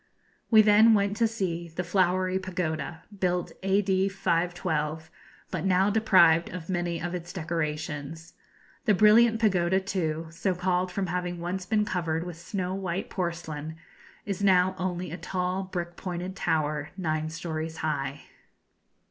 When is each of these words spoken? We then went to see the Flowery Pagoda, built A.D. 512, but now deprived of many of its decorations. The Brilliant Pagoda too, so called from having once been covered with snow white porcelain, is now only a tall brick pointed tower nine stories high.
We 0.49 0.63
then 0.63 0.95
went 0.95 1.15
to 1.17 1.27
see 1.27 1.67
the 1.67 1.83
Flowery 1.83 2.39
Pagoda, 2.39 3.03
built 3.19 3.51
A.D. 3.61 4.09
512, 4.09 5.11
but 5.51 5.63
now 5.63 5.91
deprived 5.91 6.49
of 6.49 6.69
many 6.71 6.99
of 6.99 7.13
its 7.13 7.31
decorations. 7.31 8.33
The 8.85 8.95
Brilliant 8.95 9.39
Pagoda 9.39 9.79
too, 9.79 10.25
so 10.31 10.55
called 10.55 10.91
from 10.91 11.05
having 11.05 11.39
once 11.39 11.67
been 11.67 11.85
covered 11.85 12.23
with 12.23 12.37
snow 12.39 12.73
white 12.73 13.11
porcelain, 13.11 13.75
is 14.25 14.43
now 14.43 14.73
only 14.79 15.11
a 15.11 15.17
tall 15.17 15.61
brick 15.65 15.95
pointed 15.97 16.35
tower 16.35 16.89
nine 16.97 17.29
stories 17.29 17.77
high. 17.85 18.21